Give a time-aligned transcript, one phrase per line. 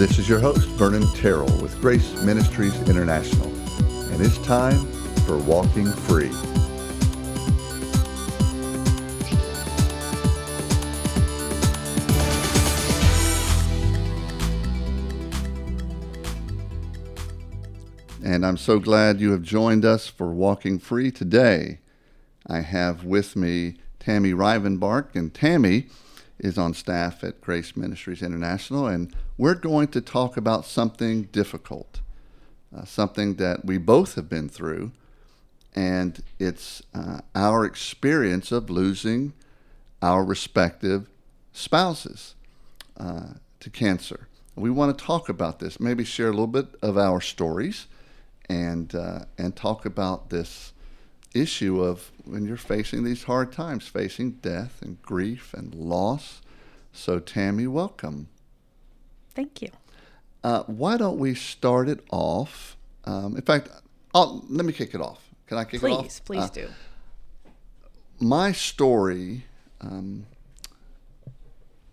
[0.00, 3.46] This is your host, Vernon Terrell with Grace Ministries International,
[4.10, 4.86] and it's time
[5.26, 6.30] for Walking Free.
[18.24, 21.80] And I'm so glad you have joined us for Walking Free today.
[22.46, 25.88] I have with me Tammy Rivenbark, and Tammy
[26.40, 32.00] is on staff at Grace Ministries International, and we're going to talk about something difficult,
[32.74, 34.90] uh, something that we both have been through,
[35.74, 39.34] and it's uh, our experience of losing
[40.02, 41.08] our respective
[41.52, 42.34] spouses
[42.96, 44.28] uh, to cancer.
[44.56, 47.86] We want to talk about this, maybe share a little bit of our stories,
[48.48, 50.72] and uh, and talk about this
[51.34, 56.40] issue of when you're facing these hard times, facing death and grief and loss.
[56.92, 58.28] So, Tammy, welcome.
[59.34, 59.70] Thank you.
[60.42, 62.76] Uh, why don't we start it off?
[63.04, 63.68] Um, in fact,
[64.14, 65.20] I'll, let me kick it off.
[65.46, 66.24] Can I kick please, it off?
[66.24, 66.68] Please, Uh, do.
[68.18, 69.44] my story
[69.80, 70.26] um,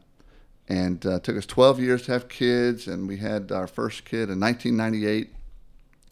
[0.69, 4.31] and uh, took us 12 years to have kids, and we had our first kid
[4.31, 5.31] in 1998,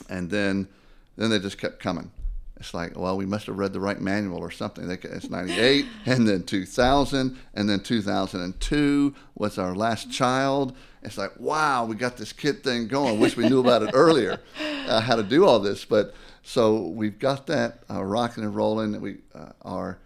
[0.09, 0.69] and then
[1.17, 2.11] then they just kept coming.
[2.57, 4.89] It's like, well, we must have read the right manual or something.
[4.89, 10.75] They, it's 98, and then 2000, and then 2002 was our last child.
[11.03, 13.21] It's like, wow, we got this kid thing going.
[13.21, 14.41] Wish we knew about it earlier,
[14.89, 15.85] uh, how to do all this.
[15.85, 19.01] But so we've got that uh, rocking and rolling.
[19.01, 19.99] We uh, our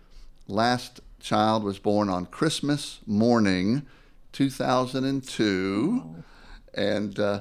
[0.53, 3.87] last child was born on Christmas morning,
[4.33, 6.25] 2002,
[6.75, 7.41] and uh,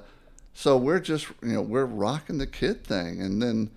[0.53, 3.69] so we're just you know we're rocking the kid thing, and then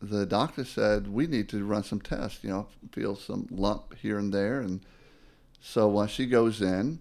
[0.00, 2.44] the doctor said we need to run some tests.
[2.44, 4.80] You know, feel some lump here and there, and
[5.60, 7.00] so uh, she goes in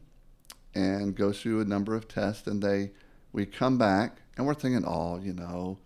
[0.73, 2.89] and goes through a number of tests, and they
[3.33, 5.77] we come back and we're thinking, oh, you know,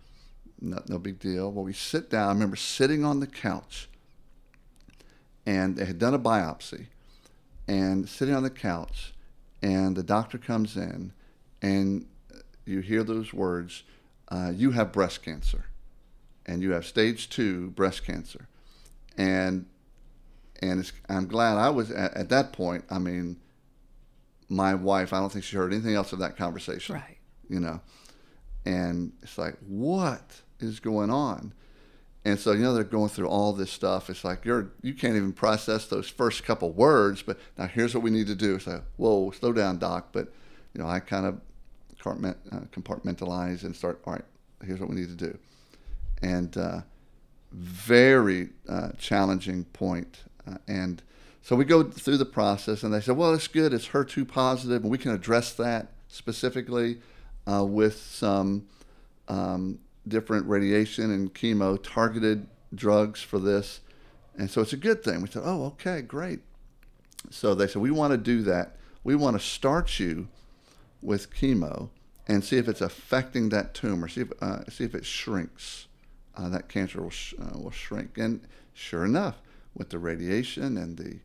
[0.60, 1.50] no, no big deal.
[1.50, 2.28] Well, we sit down.
[2.28, 3.88] I remember sitting on the couch,
[5.46, 6.86] and they had done a biopsy,
[7.66, 9.14] and sitting on the couch,
[9.62, 11.12] and the doctor comes in,
[11.62, 12.06] and
[12.64, 13.84] you hear those words,
[14.28, 15.66] uh, "You have breast cancer."
[16.46, 18.48] and you have stage two breast cancer,
[19.18, 19.66] and
[20.62, 22.84] and it's, I'm glad I was at, at, that point.
[22.90, 23.36] I mean,
[24.48, 26.94] my wife, I don't think she heard anything else of that conversation.
[26.94, 27.18] Right.
[27.50, 27.80] You know,
[28.64, 31.52] and it's like, what is going on?
[32.26, 34.10] And so you know they're going through all this stuff.
[34.10, 37.22] It's like you're you can't even process those first couple words.
[37.22, 38.56] But now here's what we need to do.
[38.56, 40.08] It's like, whoa, slow down, doc.
[40.10, 40.32] But
[40.74, 41.40] you know I kind of
[42.02, 44.00] compartmentalize and start.
[44.04, 44.24] All right,
[44.64, 45.38] here's what we need to do
[46.22, 46.80] and uh,
[47.52, 50.24] very uh, challenging point.
[50.46, 51.02] Uh, and
[51.42, 53.72] so we go through the process, and they said, "Well, it's good.
[53.72, 57.00] It's HER2 positive, and we can address that specifically
[57.50, 58.66] uh, with some
[59.28, 63.80] um, different radiation and chemo targeted drugs for this."
[64.36, 65.22] And so it's a good thing.
[65.22, 66.40] We said, "Oh, okay, great."
[67.30, 68.76] So they said, "We want to do that.
[69.02, 70.28] We want to start you
[71.02, 71.90] with chemo."
[72.28, 74.08] And see if it's affecting that tumor.
[74.08, 75.86] See if uh, see if it shrinks
[76.36, 78.18] uh, that cancer will, sh- uh, will shrink.
[78.18, 78.40] And
[78.74, 79.40] sure enough,
[79.74, 81.18] with the radiation and the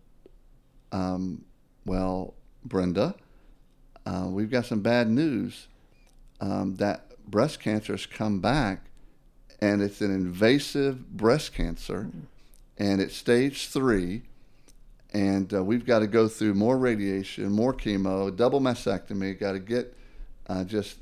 [0.91, 1.45] um,
[1.85, 2.33] "Well,
[2.65, 3.13] Brenda,
[4.05, 5.67] uh, we've got some bad news.
[6.41, 8.85] Um, that breast cancer has come back,
[9.59, 12.11] and it's an invasive breast cancer,
[12.77, 14.21] and it's stage three."
[15.13, 19.39] and uh, we've got to go through more radiation, more chemo, double mastectomy.
[19.39, 19.95] Got to get
[20.47, 20.97] uh, just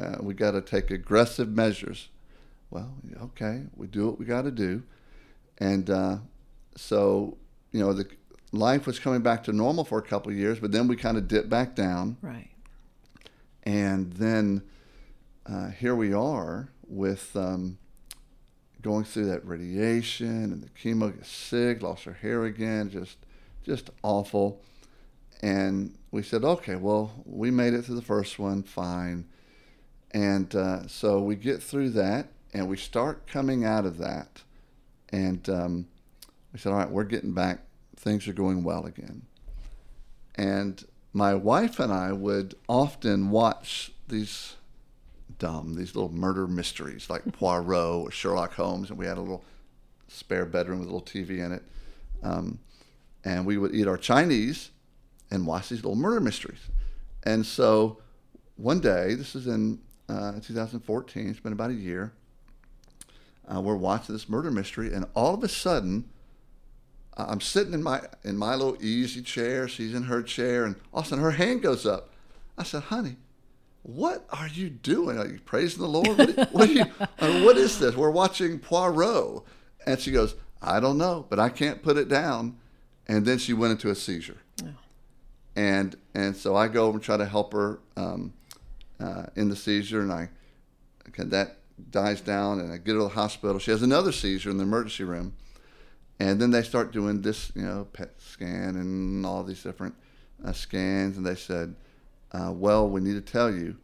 [0.00, 2.08] uh, we got to take aggressive measures.
[2.70, 4.82] Well, okay, we do what we got to do,
[5.58, 6.16] and uh,
[6.76, 7.36] so
[7.72, 8.08] you know the
[8.52, 11.16] life was coming back to normal for a couple of years, but then we kind
[11.16, 12.16] of dipped back down.
[12.22, 12.50] Right.
[13.62, 14.62] And then
[15.46, 17.34] uh, here we are with.
[17.36, 17.78] Um,
[18.84, 23.16] going through that radiation and the chemo, get sick, lost her hair again, just
[23.64, 24.60] just awful.
[25.42, 29.26] And we said, okay, well, we made it through the first one, fine.
[30.14, 34.42] And uh, so we get through that and we start coming out of that.
[35.10, 35.88] And um,
[36.52, 37.58] we said, all right, we're getting back.
[37.96, 39.22] Things are going well again.
[40.36, 40.82] And
[41.12, 44.54] my wife and I would often watch these
[45.40, 48.90] dumb, these little murder mysteries like Poirot or Sherlock Holmes.
[48.90, 49.44] And we had a little
[50.06, 51.62] spare bedroom with a little TV in it.
[52.22, 52.60] Um,
[53.24, 54.70] and we would eat our Chinese
[55.32, 56.70] and watch these little murder mysteries.
[57.24, 57.98] And so
[58.56, 62.12] one day, this is in uh, 2014, it's been about a year,
[63.52, 66.08] uh, we're watching this murder mystery, and all of a sudden,
[67.16, 69.68] I'm sitting in my in my little easy chair.
[69.68, 72.10] She's in her chair, and all of a sudden her hand goes up.
[72.58, 73.16] I said, "Honey,
[73.82, 75.18] what are you doing?
[75.18, 76.18] Are you praising the Lord?
[76.18, 77.94] What, what, you, uh, what is this?
[77.94, 79.44] We're watching Poirot."
[79.86, 82.56] And she goes, "I don't know, but I can't put it down."
[83.06, 84.38] and then she went into a seizure.
[84.62, 84.68] Oh.
[85.56, 88.32] And and so I go over and try to help her um,
[89.00, 90.28] uh, in the seizure, and I
[91.08, 91.58] okay, that
[91.90, 93.58] dies down, and I get her to the hospital.
[93.58, 95.34] She has another seizure in the emergency room,
[96.18, 99.94] and then they start doing this, you know, PET scan and all these different
[100.44, 101.74] uh, scans, and they said,
[102.32, 103.76] uh, "Well, we need to tell you,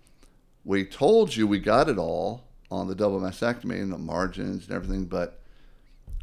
[0.65, 4.75] we told you we got it all on the double mastectomy and the margins and
[4.75, 5.37] everything, but."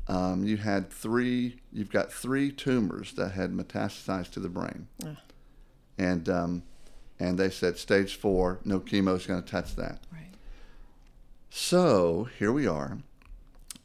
[0.09, 1.57] um, you had three.
[1.71, 4.87] You've got three tumors that had metastasized to the brain,
[5.97, 6.63] and um,
[7.19, 9.99] and they said stage four, no chemo is going to touch that.
[10.11, 10.33] Right.
[11.49, 12.99] So here we are,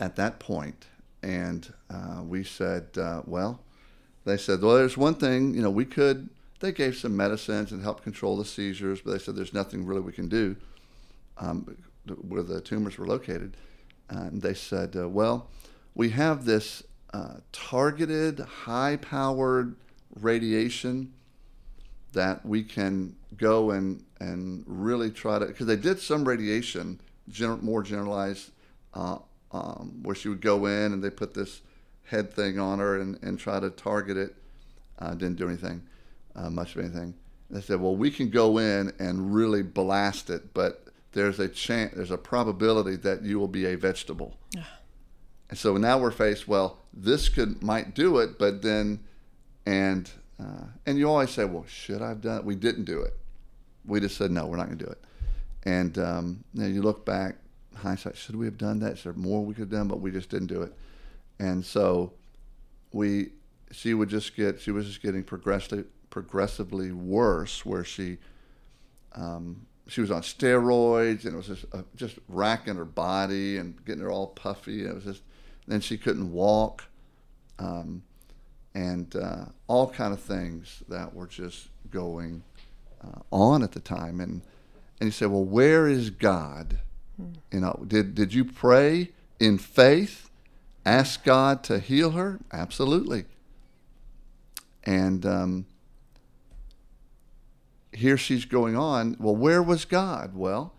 [0.00, 0.86] at that point,
[1.22, 3.60] and uh, we said, uh, well,
[4.24, 6.28] they said, well, there's one thing, you know, we could.
[6.60, 10.00] They gave some medicines and helped control the seizures, but they said there's nothing really
[10.00, 10.54] we can do
[11.38, 11.76] um,
[12.28, 13.56] where the tumors were located.
[14.08, 15.48] And they said, uh, well
[15.94, 19.76] we have this uh, targeted, high powered
[20.20, 21.12] radiation
[22.12, 27.00] that we can go and, and really try to, because they did some radiation,
[27.30, 28.50] gener- more generalized,
[28.94, 29.18] uh,
[29.52, 31.60] um, where she would go in and they put this
[32.04, 34.34] head thing on her and, and try to target it.
[34.98, 35.82] Uh, didn't do anything,
[36.36, 37.14] uh, much of anything.
[37.50, 41.94] They said, well, we can go in and really blast it, but there's a chance,
[41.94, 44.36] there's a probability that you will be a vegetable.
[45.50, 49.00] And so now we're faced, well, this could might do it, but then,
[49.66, 50.10] and
[50.42, 52.44] uh, and you always say, well, should I have done it?
[52.44, 53.16] We didn't do it.
[53.84, 55.04] We just said, no, we're not going to do it.
[55.64, 57.36] And um, you, know, you look back,
[57.76, 58.92] hindsight, should we have done that?
[58.92, 59.88] Is there more we could have done?
[59.88, 60.72] But we just didn't do it.
[61.38, 62.12] And so
[62.92, 63.30] we,
[63.70, 68.18] she would just get, she was just getting progressively, progressively worse, where she,
[69.14, 73.84] um, she was on steroids and it was just uh, just racking her body and
[73.84, 74.80] getting her all puffy.
[74.82, 75.22] And it was just
[75.66, 76.84] then she couldn't walk,
[77.58, 78.02] um,
[78.74, 82.42] and uh, all kind of things that were just going
[83.02, 84.20] uh, on at the time.
[84.20, 84.42] And
[85.00, 86.78] and he said, "Well, where is God?
[87.16, 87.32] Hmm.
[87.50, 90.30] You know, did did you pray in faith,
[90.86, 92.38] ask God to heal her?
[92.52, 93.24] Absolutely.
[94.84, 95.66] And um,
[97.92, 99.16] here she's going on.
[99.18, 100.34] Well, where was God?
[100.34, 100.74] Well,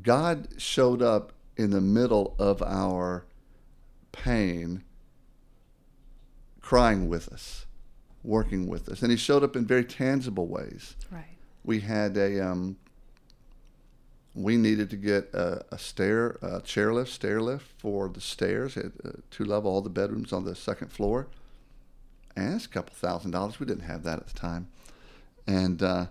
[0.00, 3.24] God showed up in the middle of our
[4.10, 4.82] pain,
[6.72, 7.66] crying with us,
[8.24, 9.02] working with us.
[9.02, 10.96] And he showed up in very tangible ways.
[11.10, 11.36] Right.
[11.64, 12.78] We had a, um,
[14.34, 18.86] we needed to get a, a stair, a chairlift, stair lift for the stairs, at,
[19.04, 21.28] uh, two level, all the bedrooms on the second floor.
[22.36, 23.60] And it's a couple thousand dollars.
[23.60, 24.68] We didn't have that at the time.
[25.46, 26.06] And, uh,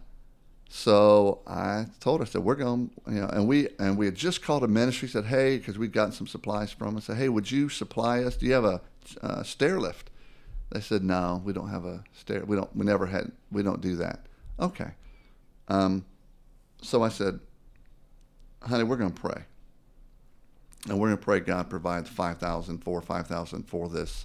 [0.70, 4.16] so I told her, I said, we're going, you know, and we and we had
[4.16, 7.02] just called a ministry, said, hey, because we'd gotten some supplies from them.
[7.02, 8.38] said, hey, would you supply us?
[8.38, 8.82] Do you have a
[9.24, 10.11] uh, stair lift?
[10.72, 12.46] They said, no, we don't have a stair.
[12.46, 12.74] We don't.
[12.76, 13.32] We never had.
[13.52, 14.26] We don't do that.
[14.58, 14.92] Okay.
[15.68, 16.06] Um,
[16.82, 17.40] so I said,
[18.62, 19.44] honey, we're going to pray,
[20.88, 24.24] and we're going to pray God provide five thousand for five thousand for this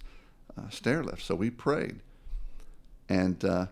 [0.57, 1.23] uh, stair lift.
[1.23, 1.99] So we prayed,
[3.09, 3.67] and uh,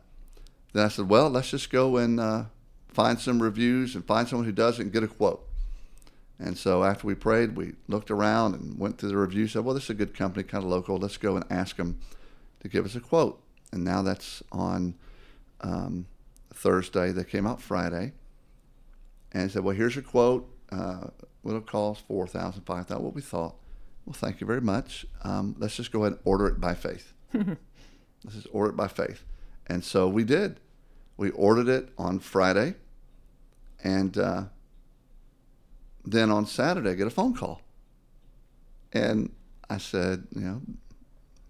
[0.72, 2.44] then I said, well, let's just go and uh,
[2.88, 5.48] find some reviews and find someone who does it and get a quote.
[6.40, 9.52] And so after we prayed, we looked around and went through the reviews.
[9.52, 10.96] Said, "Well, this is a good company, kind of local.
[10.96, 12.00] Let's go and ask them
[12.64, 13.40] to give us a quote."
[13.70, 14.96] And now that's on
[15.60, 16.06] um,
[16.52, 17.12] Thursday.
[17.12, 18.14] They came out Friday,
[19.30, 20.50] and said, "Well, here's your quote.
[20.72, 21.06] Uh,
[21.46, 23.04] it'll cost four thousand, five thousand.
[23.04, 23.54] What we thought.
[24.04, 25.06] Well, thank you very much.
[25.22, 27.12] Um, let's just go ahead and order it by faith.
[27.32, 29.24] let's just order it by faith."
[29.68, 30.58] And so we did.
[31.16, 32.74] We ordered it on Friday
[33.84, 34.44] and uh,
[36.04, 37.60] then on Saturday, I get a phone call.
[38.92, 39.30] And
[39.68, 40.62] I said, you know,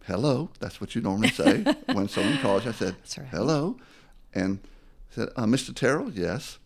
[0.07, 0.51] hello.
[0.61, 2.67] That's what you normally say when someone calls.
[2.67, 3.27] I said, right.
[3.31, 3.77] hello.
[4.33, 4.61] And
[5.11, 5.75] said, uh, Mr.
[5.75, 6.59] Terrell, yes.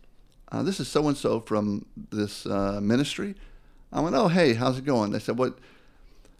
[0.51, 3.35] Uh, this is so and so from this uh, ministry.
[3.91, 5.11] I went, oh, hey, how's it going?
[5.11, 5.53] They said, well,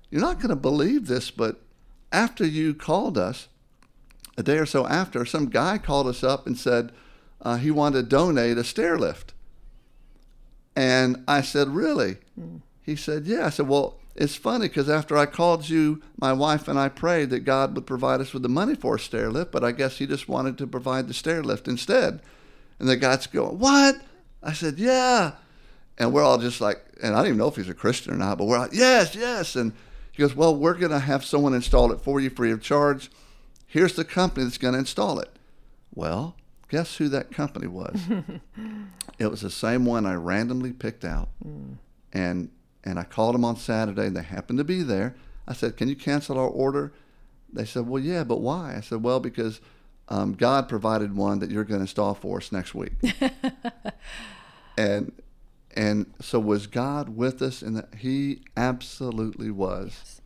[0.10, 1.62] you're not going to believe this, but
[2.12, 3.48] after you called us,
[4.38, 6.92] a day or so after, some guy called us up and said
[7.42, 9.34] uh, he wanted to donate a stair lift.
[10.76, 12.18] And I said, Really?
[12.40, 12.62] Mm.
[12.82, 13.48] He said, Yeah.
[13.48, 17.30] I said, Well, it's funny because after I called you, my wife and I prayed
[17.30, 19.98] that God would provide us with the money for a stair lift, but I guess
[19.98, 22.20] he just wanted to provide the stair lift instead.
[22.80, 23.96] And the guy's going, What?
[24.44, 25.36] I said, Yeah.
[25.98, 28.18] And we're all just like, and I don't even know if he's a Christian or
[28.18, 29.56] not, but we're like, Yes, yes.
[29.56, 29.72] And
[30.12, 33.10] he goes, Well, we're going to have someone install it for you free of charge.
[33.68, 35.30] Here's the company that's going to install it.
[35.96, 36.36] Well,
[36.68, 38.02] guess who that company was?
[39.18, 41.30] it was the same one I randomly picked out.
[41.46, 41.78] Mm.
[42.12, 42.50] And
[42.90, 45.16] and I called them on Saturday and they happened to be there.
[45.48, 46.92] I said, Can you cancel our order?
[47.52, 48.76] They said, Well, yeah, but why?
[48.76, 49.62] I said, Well, because
[50.08, 52.94] um, God provided one that you're going to install for us next week.
[54.78, 55.12] and
[55.76, 57.62] and so was God with us?
[57.62, 59.94] And He absolutely was.
[59.96, 60.22] Yes.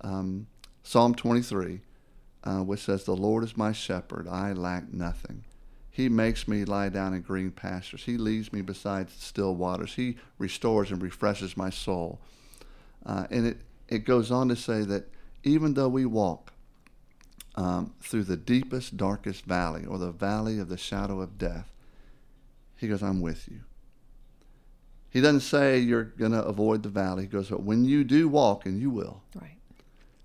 [0.00, 0.46] Um,
[0.82, 1.82] Psalm 23
[2.44, 5.44] uh, which says, The Lord is my shepherd, I lack nothing.
[5.98, 8.04] He makes me lie down in green pastures.
[8.04, 9.94] He leads me beside still waters.
[9.94, 12.20] He restores and refreshes my soul.
[13.04, 15.12] Uh, and it, it goes on to say that
[15.42, 16.52] even though we walk
[17.56, 21.72] um, through the deepest, darkest valley or the valley of the shadow of death,
[22.76, 23.62] he goes, I'm with you.
[25.10, 27.22] He doesn't say you're going to avoid the valley.
[27.22, 29.58] He goes, but when you do walk, and you will, right.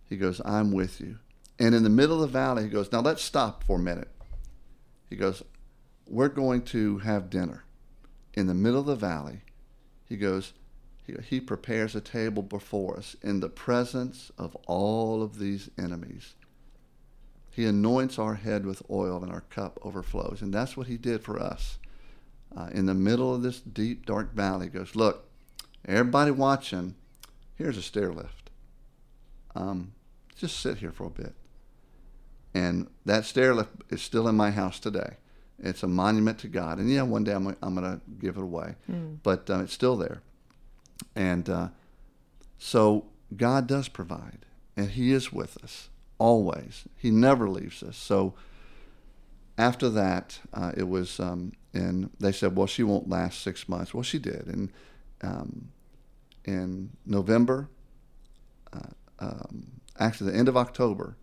[0.07, 1.17] he goes, I'm with you.
[1.57, 4.09] And in the middle of the valley, he goes, Now let's stop for a minute.
[5.09, 5.41] He goes,
[6.07, 7.63] We're going to have dinner.
[8.33, 9.41] In the middle of the valley,
[10.07, 10.53] he goes,
[11.05, 16.35] he, prepares a table before us in the presence of all of these enemies.
[17.51, 20.41] He anoints our head with oil and our cup overflows.
[20.41, 21.77] And that's what he did for us.
[22.55, 25.27] Uh, in the middle of this deep, dark valley, he goes, Look,
[25.85, 26.95] everybody watching,
[27.55, 28.49] here's a stair lift.
[29.55, 29.93] Um,
[30.35, 31.35] just sit here for a bit.
[32.53, 35.17] And that stair lift is still in my house today.
[35.59, 36.79] It's a monument to God.
[36.79, 39.17] And yeah, one day I'm, I'm going to give it away, mm.
[39.23, 40.21] but uh, it's still there.
[41.15, 41.69] And uh,
[42.57, 43.05] so
[43.35, 44.45] God does provide,
[44.75, 46.85] and He is with us always.
[46.95, 47.97] He never leaves us.
[47.97, 48.33] So
[49.57, 53.93] after that, uh, it was, um, and they said, well, she won't last six months.
[53.93, 54.47] Well, she did.
[54.47, 54.71] And
[55.21, 55.69] um,
[56.45, 57.69] in November,
[58.71, 58.79] uh,
[59.19, 61.17] um, actually the end of October,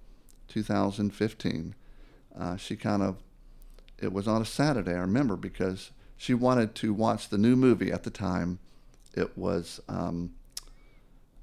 [0.48, 1.74] 2015.
[2.38, 3.16] Uh, she kind of,
[4.00, 7.92] it was on a Saturday, I remember, because she wanted to watch the new movie
[7.92, 8.58] at the time.
[9.14, 10.32] It was um,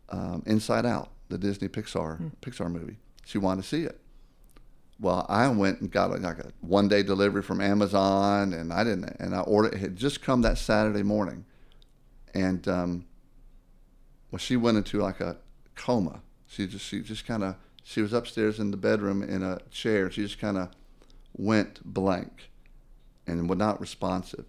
[0.09, 2.31] um, Inside Out, the Disney Pixar mm.
[2.41, 2.97] Pixar movie.
[3.25, 3.99] She wanted to see it.
[4.99, 9.15] Well, I went and got like a one day delivery from Amazon, and I didn't,
[9.19, 9.75] and I ordered.
[9.75, 11.45] It had just come that Saturday morning,
[12.33, 13.05] and um,
[14.31, 15.37] well, she went into like a
[15.75, 16.21] coma.
[16.47, 20.09] She just she just kind of she was upstairs in the bedroom in a chair.
[20.09, 20.69] She just kind of
[21.37, 22.49] went blank
[23.25, 24.45] and was not responsive.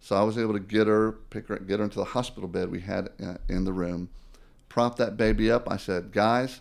[0.00, 2.70] So I was able to get her, pick her, get her into the hospital bed
[2.70, 4.10] we had uh, in the room,
[4.68, 5.70] prop that baby up.
[5.70, 6.60] I said, guys,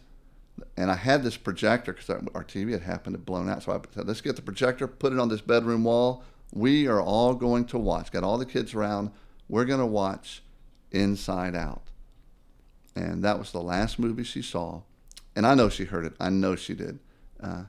[0.77, 3.63] and I had this projector because our TV had happened to blown out.
[3.63, 6.23] So I said, let's get the projector, put it on this bedroom wall.
[6.53, 8.11] We are all going to watch.
[8.11, 9.11] Got all the kids around.
[9.49, 10.43] We're going to watch
[10.91, 11.89] Inside Out.
[12.95, 14.83] And that was the last movie she saw.
[15.35, 16.13] And I know she heard it.
[16.19, 16.99] I know she did.
[17.41, 17.63] Uh,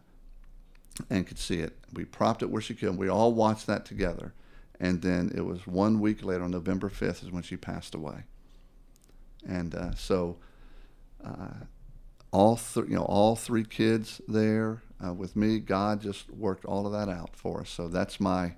[1.11, 1.77] and could see it.
[1.93, 2.97] We propped it where she could.
[2.97, 4.33] We all watched that together.
[4.81, 8.25] And then it was one week later, on November 5th, is when she passed away.
[9.47, 10.37] And uh, so,
[11.25, 11.65] uh,
[12.33, 15.59] all three, you know, all three kids there uh, with me.
[15.61, 17.71] God just worked all of that out for us.
[17.71, 18.55] So that's my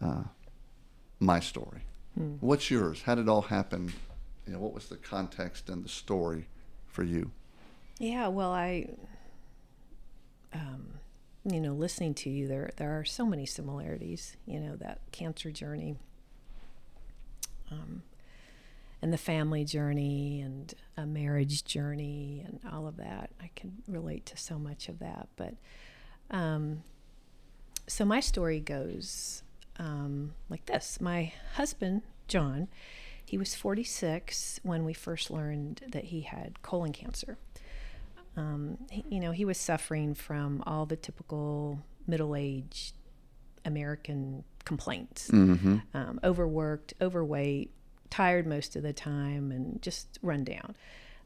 [0.00, 0.22] uh,
[1.20, 1.82] my story.
[2.16, 2.34] Hmm.
[2.40, 3.02] What's yours?
[3.02, 3.92] How did it all happen?
[4.46, 6.46] You know, what was the context and the story
[6.86, 7.30] for you?
[7.98, 8.88] Yeah, well, I,
[10.52, 10.94] um,
[11.44, 14.36] you know, listening to you, there there are so many similarities.
[14.46, 15.96] You know, that cancer journey.
[17.70, 18.02] Um,
[19.02, 23.30] and the family journey and a marriage journey and all of that.
[23.40, 25.28] I can relate to so much of that.
[25.36, 25.54] But
[26.30, 26.84] um,
[27.88, 29.42] so my story goes
[29.78, 32.68] um, like this My husband, John,
[33.24, 37.38] he was 46 when we first learned that he had colon cancer.
[38.36, 42.94] Um, he, you know, he was suffering from all the typical middle aged
[43.64, 45.78] American complaints mm-hmm.
[45.94, 47.70] um, overworked, overweight,
[48.10, 50.76] tired most of the time and just run down.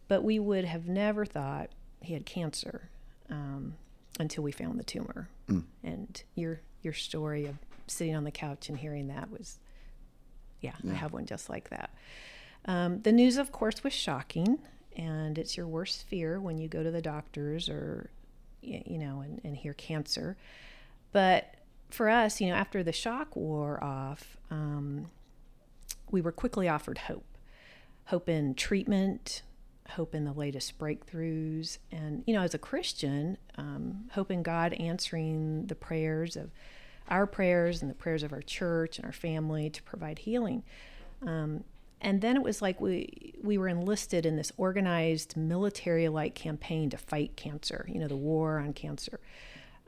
[0.08, 1.70] But we would have never thought
[2.00, 2.88] he had cancer
[3.28, 3.74] um,
[4.20, 5.28] until we found the tumor.
[5.48, 5.64] Mm.
[5.82, 7.56] And your your story of
[7.88, 9.58] sitting on the couch and hearing that was,
[10.60, 10.92] yeah, yeah.
[10.92, 11.90] I have one just like that.
[12.66, 14.58] Um, the news, of course, was shocking,
[14.96, 18.10] and it's your worst fear when you go to the doctors or,
[18.62, 20.36] you know, and, and hear cancer.
[21.12, 21.54] But
[21.90, 25.10] for us, you know, after the shock wore off, um,
[26.10, 27.24] we were quickly offered hope
[28.06, 29.42] hope in treatment,
[29.90, 34.72] hope in the latest breakthroughs, and, you know, as a Christian, um, hope in God
[34.74, 36.50] answering the prayers of
[37.08, 40.62] our prayers and the prayers of our church and our family to provide healing.
[41.26, 41.64] Um,
[42.00, 46.96] and then it was like we we were enlisted in this organized military-like campaign to
[46.96, 47.86] fight cancer.
[47.88, 49.20] You know, the war on cancer,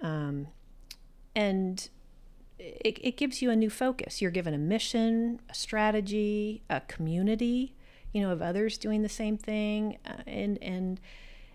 [0.01, 0.49] um,
[1.35, 1.89] and
[2.59, 4.21] it, it gives you a new focus.
[4.21, 7.75] You're given a mission, a strategy, a community,
[8.13, 11.01] you know, of others doing the same thing, uh, and and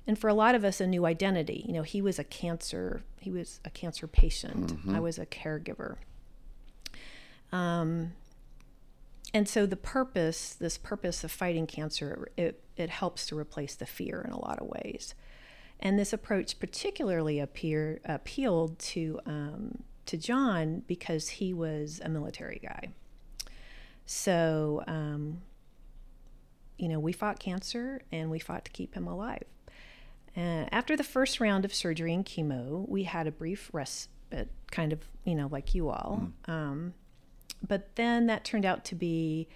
[0.06, 1.66] and for a lot of us, a new identity.
[1.68, 3.04] You know, he was a cancer.
[3.20, 4.74] He was a cancer patient.
[4.74, 4.96] Mm-hmm.
[4.96, 5.96] I was a caregiver.
[7.52, 8.14] Um,
[9.34, 13.86] and so the purpose, this purpose of fighting cancer, it, it helps to replace the
[13.86, 15.16] fear in a lot of ways.
[15.80, 22.60] And this approach particularly appear, appealed to um, to John because he was a military
[22.62, 22.90] guy.
[24.06, 25.42] So, um,
[26.78, 29.44] you know, we fought cancer and we fought to keep him alive.
[30.36, 34.92] Uh, after the first round of surgery and chemo, we had a brief respite, kind
[34.92, 36.28] of, you know, like you all.
[36.48, 36.52] Mm.
[36.52, 36.94] Um,
[37.68, 39.48] but then that turned out to be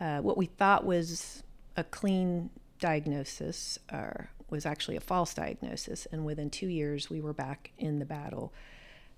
[0.00, 1.42] uh, what we thought was
[1.76, 6.06] a clean diagnosis, or was actually a false diagnosis.
[6.12, 8.52] And within two years, we were back in the battle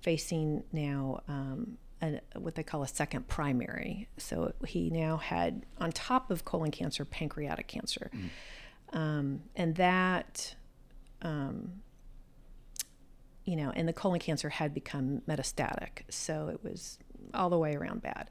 [0.01, 4.09] facing now um, a, what they call a second primary.
[4.19, 8.11] So he now had, on top of colon cancer, pancreatic cancer.
[8.15, 8.97] Mm.
[8.97, 10.55] Um, and that,
[11.23, 11.83] um,
[13.45, 16.03] you know, and the colon cancer had become metastatic.
[16.09, 16.99] So it was
[17.37, 18.31] all the way around bad.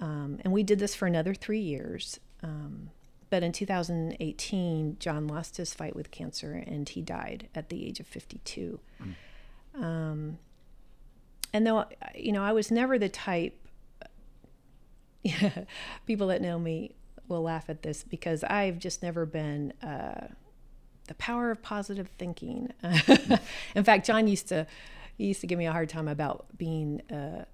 [0.00, 2.18] Um, and we did this for another three years.
[2.42, 2.90] Um,
[3.28, 8.00] but in 2018, John lost his fight with cancer and he died at the age
[8.00, 8.80] of 52.
[9.02, 9.82] Mm.
[9.82, 10.38] Um,
[11.52, 13.56] and though you know i was never the type
[16.06, 16.94] people that know me
[17.28, 20.26] will laugh at this because i've just never been uh,
[21.08, 22.72] the power of positive thinking
[23.74, 24.66] in fact john used to
[25.16, 27.44] he used to give me a hard time about being uh,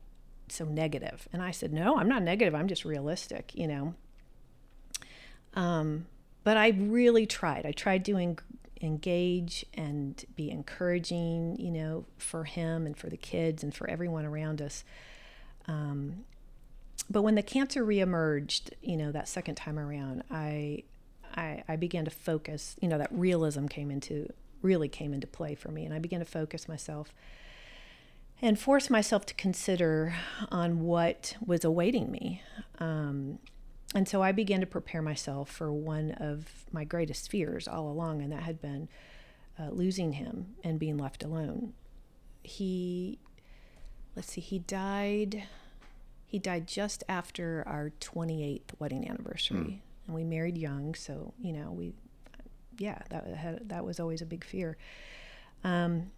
[0.48, 3.94] so negative and i said no i'm not negative i'm just realistic you know
[5.54, 6.06] um,
[6.44, 8.38] but i really tried i tried doing
[8.80, 14.24] engage and be encouraging, you know, for him and for the kids and for everyone
[14.24, 14.84] around us.
[15.66, 16.24] Um,
[17.08, 20.84] but when the cancer reemerged, you know, that second time around, I,
[21.34, 22.76] I, I began to focus.
[22.80, 24.32] You know, that realism came into
[24.62, 27.14] really came into play for me, and I began to focus myself
[28.42, 30.14] and force myself to consider
[30.50, 32.42] on what was awaiting me.
[32.78, 33.38] Um,
[33.94, 38.20] and so I began to prepare myself for one of my greatest fears all along,
[38.20, 38.88] and that had been
[39.58, 41.72] uh, losing him and being left alone.
[42.42, 43.18] He,
[44.14, 45.44] let's see, he died.
[46.26, 49.78] He died just after our 28th wedding anniversary, mm.
[50.06, 50.94] and we married young.
[50.94, 51.94] So you know, we
[52.78, 54.76] yeah, that had, that was always a big fear.
[55.64, 56.10] Um,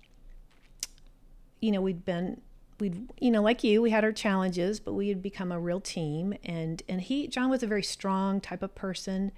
[1.60, 2.40] you know, we'd been
[2.80, 5.80] we'd you know like you we had our challenges but we had become a real
[5.80, 6.34] team.
[6.44, 9.32] And and he john was a very strong type of person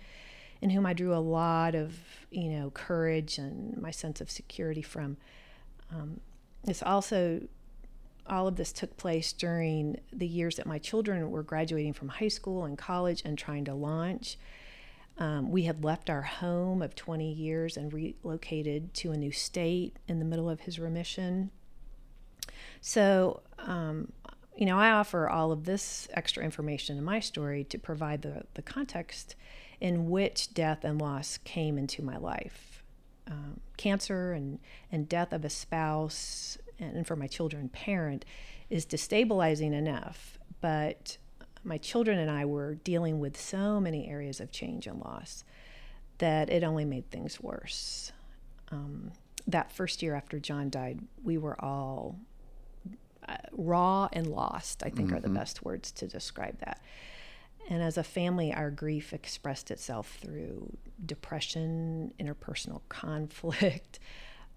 [0.61, 1.99] in whom i drew a lot of
[2.31, 5.17] you know courage and my sense of security from.
[5.93, 6.21] Um,
[6.67, 7.43] it's also
[8.27, 12.29] all of this took place during the years that my children were graduating from high
[12.29, 14.39] school and college and trying to launch.
[15.19, 19.97] Um, we had left our home of 20 years and relocated to a new state
[20.07, 21.51] in the middle of his remission
[22.81, 24.13] so, um,
[24.57, 28.45] you know, I offer all of this extra information in my story to provide the,
[28.55, 29.37] the context
[29.81, 32.83] in which death and loss came into my life.
[33.27, 34.59] Um, cancer and,
[34.91, 38.25] and death of a spouse, and for my children, parent,
[38.69, 41.17] is destabilizing enough, but
[41.65, 45.45] my children and I were dealing with so many areas of change and loss
[46.19, 48.13] that it only made things worse.
[48.71, 49.13] Um,
[49.47, 52.19] that first year after John died, we were all
[53.53, 55.17] raw and lost, I think mm-hmm.
[55.17, 55.37] are the mm-hmm.
[55.37, 56.81] best words to describe that.
[57.69, 63.99] And as a family, our grief expressed itself through depression, interpersonal conflict.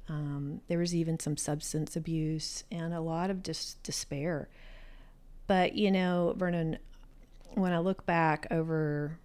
[0.10, 4.50] Um, there was even some substance abuse and a lot of just despair.
[5.48, 6.78] But, you know, Vernon,
[7.54, 9.18] when I look back over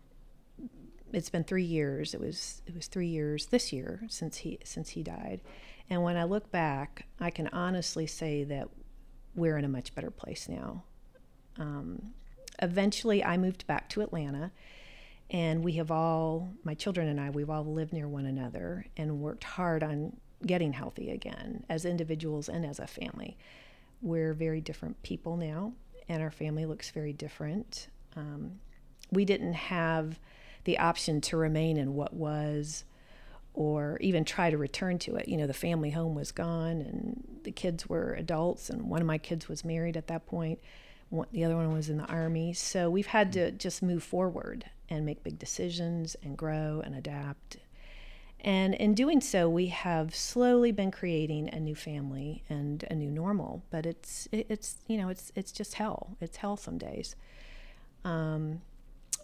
[1.12, 2.14] it's been three years.
[2.14, 5.40] It was it was three years this year since he since he died,
[5.88, 8.68] and when I look back, I can honestly say that
[9.35, 10.85] we're in a much better place now.
[11.59, 12.14] Um,
[12.61, 14.53] eventually, I moved back to Atlanta,
[15.31, 19.21] and we have all, my children and I, we've all lived near one another and
[19.21, 23.37] worked hard on getting healthy again as individuals and as a family.
[24.01, 25.73] We're very different people now,
[26.09, 27.88] and our family looks very different.
[28.17, 28.61] Um,
[29.11, 30.19] we didn't have
[30.64, 32.85] the option to remain in what was
[33.59, 35.27] or even try to return to it.
[35.27, 39.07] You know, the family home was gone and the kids were adults, and one of
[39.07, 40.61] my kids was married at that point.
[41.33, 42.53] the other one was in the army.
[42.53, 47.57] So we've had to just move forward and make big decisions and grow and adapt.
[48.40, 53.11] And in doing so, we have slowly been creating a new family and a new
[53.11, 53.64] normal.
[53.71, 56.16] But it's it's you know it's it's just hell.
[56.21, 57.16] It's hell some days.
[58.05, 58.62] Um,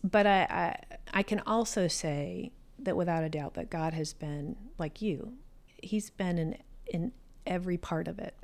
[0.03, 2.51] but I, I I can also say
[2.85, 5.35] that without a doubt that God has been like you.
[5.83, 7.13] He's been in in
[7.47, 8.35] every part of it.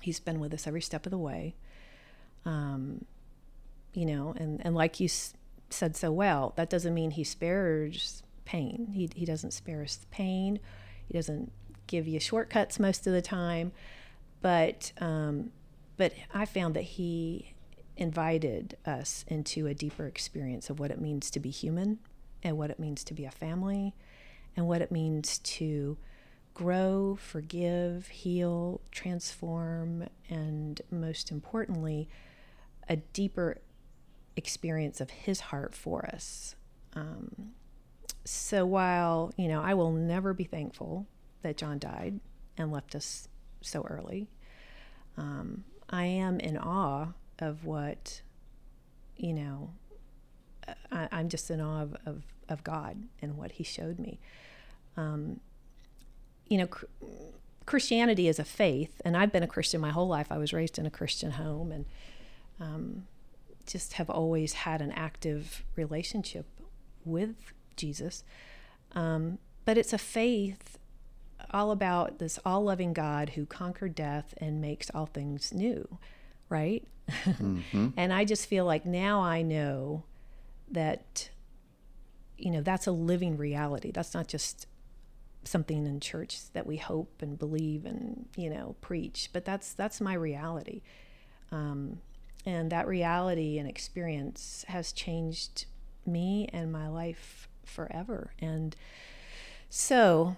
[0.00, 1.54] He's been with us every step of the way.
[2.44, 3.04] Um,
[3.92, 5.34] you know, and and like you s-
[5.70, 8.88] said so well, that doesn't mean he spares pain.
[8.92, 10.60] He he doesn't spare us pain.
[11.06, 11.52] He doesn't
[11.86, 13.72] give you shortcuts most of the time,
[14.40, 15.50] but um,
[15.96, 17.54] but I found that he
[17.96, 21.98] invited us into a deeper experience of what it means to be human
[22.42, 23.94] and what it means to be a family
[24.56, 25.96] and what it means to
[26.54, 32.08] grow, forgive, heal, transform, and most importantly,
[32.88, 33.58] a deeper
[34.36, 36.56] experience of His heart for us.
[36.94, 37.52] Um,
[38.24, 41.06] so while, you know, I will never be thankful
[41.42, 42.20] that John died
[42.58, 43.28] and left us
[43.60, 44.28] so early,
[45.16, 48.22] um, I am in awe of what,
[49.16, 49.70] you know,
[50.90, 54.18] I, am just in awe of, of, of, God and what He showed me.
[54.96, 55.40] Um,
[56.48, 56.86] you know, cr-
[57.66, 60.26] Christianity is a faith, and I've been a Christian my whole life.
[60.30, 61.84] I was raised in a Christian home and
[62.58, 63.06] um,
[63.66, 66.46] just have always had an active relationship
[67.04, 67.36] with
[67.76, 68.24] Jesus.
[68.92, 70.78] Um, but it's a faith
[71.52, 75.98] all about this all loving God who conquered death and makes all things new,
[76.48, 76.86] right?
[77.08, 77.88] Mm-hmm.
[77.96, 80.04] and I just feel like now I know
[80.70, 81.30] that
[82.36, 83.90] you know that's a living reality.
[83.90, 84.66] That's not just
[85.44, 90.00] something in church that we hope and believe and you know preach but that's that's
[90.00, 90.82] my reality.
[91.52, 92.00] Um,
[92.46, 95.66] and that reality and experience has changed
[96.06, 98.32] me and my life forever.
[98.38, 98.74] And
[99.68, 100.36] so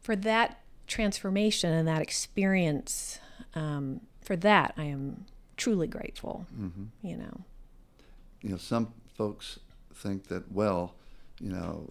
[0.00, 3.18] for that transformation and that experience
[3.54, 5.24] um, for that i am
[5.56, 6.84] truly grateful mm-hmm.
[7.02, 7.40] you know.
[8.42, 9.58] You know some folks
[9.94, 10.94] think that well,
[11.40, 11.90] you know,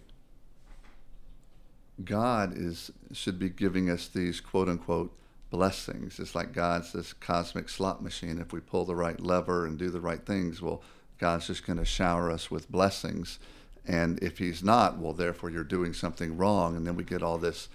[2.04, 5.16] God is should be giving us these quote unquote
[5.50, 6.18] blessings.
[6.18, 8.40] It's like God's this cosmic slot machine.
[8.40, 10.82] If we pull the right lever and do the right things, well,
[11.18, 13.38] God's just going to shower us with blessings.
[13.86, 16.76] And if He's not, well, therefore you're doing something wrong.
[16.76, 17.68] And then we get all this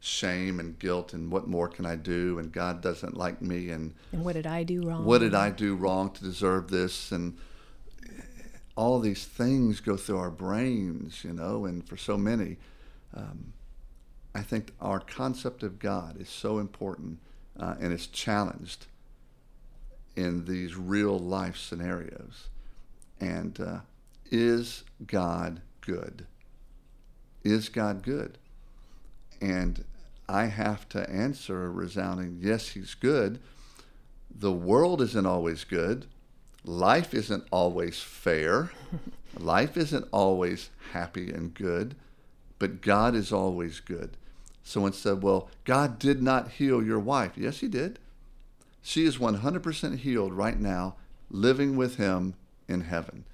[0.00, 2.38] shame and guilt and what more can I do?
[2.38, 3.70] And God doesn't like me.
[3.70, 5.04] And, and what did I do wrong?
[5.04, 7.10] What did I do wrong to deserve this?
[7.10, 7.36] And
[8.78, 12.56] all these things go through our brains, you know, and for so many,
[13.12, 13.52] um,
[14.36, 17.18] I think our concept of God is so important
[17.58, 18.86] uh, and it's challenged
[20.14, 22.50] in these real life scenarios.
[23.18, 23.78] And uh,
[24.30, 26.24] is God good?
[27.42, 28.38] Is God good?
[29.40, 29.84] And
[30.28, 33.40] I have to answer a resounding yes, he's good.
[34.32, 36.06] The world isn't always good.
[36.64, 38.70] Life isn't always fair.
[39.38, 41.94] Life isn't always happy and good,
[42.58, 44.16] but God is always good.
[44.62, 47.32] Someone said, Well, God did not heal your wife.
[47.36, 47.98] Yes, He did.
[48.82, 50.96] She is 100% healed right now,
[51.30, 52.34] living with Him
[52.66, 53.24] in heaven.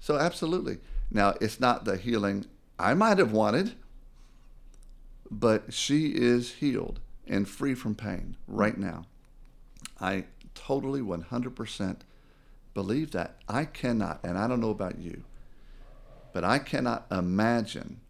[0.00, 0.78] So, absolutely.
[1.10, 2.46] Now, it's not the healing
[2.78, 3.72] I might have wanted,
[5.30, 9.06] but she is healed and free from pain right now.
[10.00, 11.96] I totally 100%
[12.74, 13.36] believe that.
[13.48, 15.24] I cannot, and I don't know about you,
[16.32, 18.00] but I cannot imagine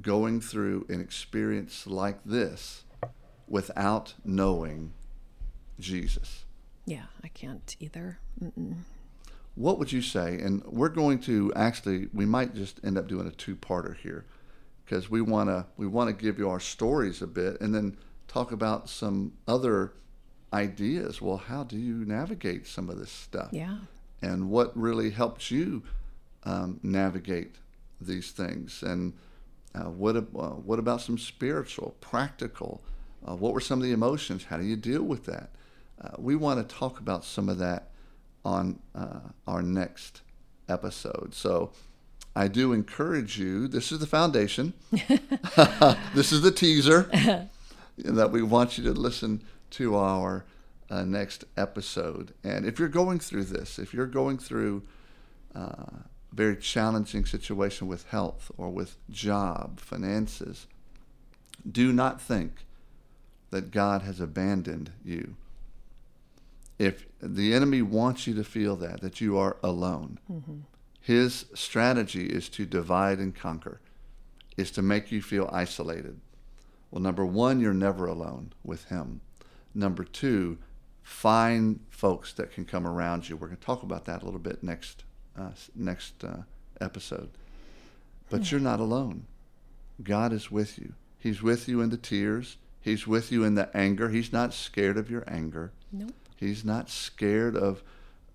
[0.00, 2.84] going through an experience like this
[3.48, 4.92] without knowing
[5.78, 6.44] Jesus.
[6.84, 8.18] Yeah, I can't either.
[8.42, 8.78] Mm-mm.
[9.54, 10.40] What would you say?
[10.40, 14.24] And we're going to actually, we might just end up doing a two-parter here
[14.84, 17.96] because we want to we want to give you our stories a bit and then
[18.28, 19.92] talk about some other
[20.52, 21.20] ideas.
[21.20, 23.50] Well, how do you navigate some of this stuff?
[23.52, 23.78] Yeah.
[24.22, 25.82] And what really helps you
[26.44, 27.56] um, navigate
[28.00, 28.82] these things?
[28.82, 29.14] And
[29.74, 32.82] uh, what, uh, what about some spiritual, practical?
[33.26, 34.44] Uh, what were some of the emotions?
[34.44, 35.50] How do you deal with that?
[36.00, 37.88] Uh, we want to talk about some of that
[38.44, 40.22] on uh, our next
[40.68, 41.34] episode.
[41.34, 41.72] So
[42.34, 44.72] I do encourage you, this is the foundation,
[46.14, 47.02] this is the teaser
[47.98, 50.44] that we want you to listen to our
[50.92, 52.34] uh, next episode.
[52.44, 54.82] And if you're going through this, if you're going through
[55.54, 55.86] uh,
[56.32, 60.66] very challenging situation with health or with job, finances,
[61.70, 62.66] do not think
[63.50, 65.36] that God has abandoned you.
[66.78, 70.58] If the enemy wants you to feel that, that you are alone, mm-hmm.
[71.00, 73.80] his strategy is to divide and conquer,
[74.58, 76.20] is to make you feel isolated.
[76.90, 79.22] Well, number one, you're never alone with him.
[79.74, 80.58] Number two,
[81.02, 83.36] find folks that can come around you.
[83.36, 85.04] We're going to talk about that a little bit next
[85.38, 86.42] uh, next uh,
[86.80, 87.30] episode.
[88.30, 89.26] But you're not alone.
[90.02, 90.94] God is with you.
[91.18, 92.56] He's with you in the tears.
[92.80, 94.08] He's with you in the anger.
[94.08, 95.72] He's not scared of your anger.
[95.92, 96.14] Nope.
[96.36, 97.82] He's not scared of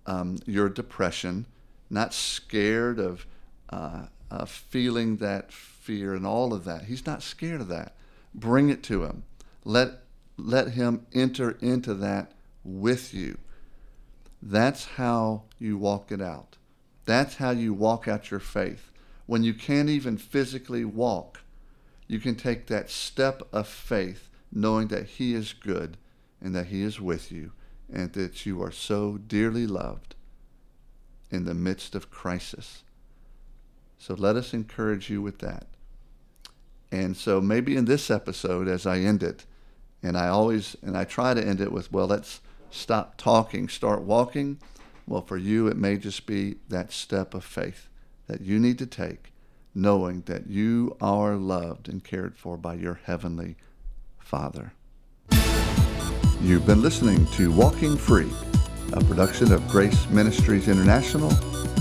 [0.06, 1.46] um, your depression.
[1.90, 3.26] Not scared of
[3.70, 6.84] uh, uh, feeling that fear and all of that.
[6.84, 7.94] He's not scared of that.
[8.34, 9.24] Bring it to him.
[9.64, 10.02] Let
[10.36, 12.32] let him enter into that
[12.68, 13.38] with you.
[14.42, 16.56] That's how you walk it out.
[17.04, 18.92] That's how you walk out your faith.
[19.26, 21.40] When you can't even physically walk,
[22.06, 25.96] you can take that step of faith knowing that He is good
[26.40, 27.52] and that He is with you
[27.92, 30.14] and that you are so dearly loved
[31.30, 32.84] in the midst of crisis.
[33.98, 35.66] So let us encourage you with that.
[36.90, 39.44] And so maybe in this episode, as I end it,
[40.02, 44.02] and I always, and I try to end it with, well, let's stop talking, start
[44.02, 44.58] walking.
[45.06, 47.88] Well, for you, it may just be that step of faith
[48.26, 49.32] that you need to take,
[49.74, 53.56] knowing that you are loved and cared for by your heavenly
[54.18, 54.72] Father.
[56.40, 58.30] You've been listening to Walking Free,
[58.92, 61.32] a production of Grace Ministries International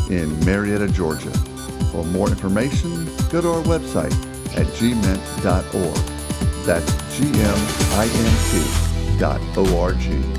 [0.10, 1.32] in Marietta, Georgia.
[1.92, 4.14] For more information, go to our website
[4.58, 5.96] at gmint.org.
[6.66, 10.37] That's G-M-I-N-T dot O-R-G.